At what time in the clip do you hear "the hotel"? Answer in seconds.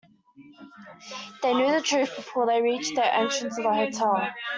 3.65-4.29